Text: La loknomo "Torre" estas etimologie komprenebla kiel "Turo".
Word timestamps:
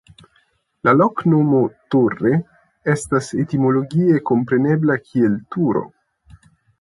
La 0.87 0.93
loknomo 0.99 1.59
"Torre" 1.95 2.31
estas 2.93 3.27
etimologie 3.43 4.23
komprenebla 4.31 4.97
kiel 5.03 5.37
"Turo". 5.57 5.85